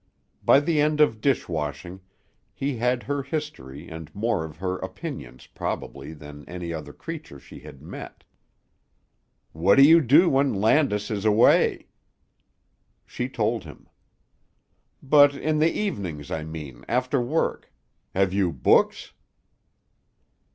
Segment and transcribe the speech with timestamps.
[0.43, 2.01] By the end of dish washing,
[2.55, 7.59] he had her history and more of her opinions, probably, than any other creature she
[7.59, 8.23] had met.
[9.51, 11.85] "What do you do when Landis is away?"
[13.05, 13.87] She told him.
[15.03, 17.71] "But, in the evenings, I mean, after work.
[18.15, 19.13] Have you books?"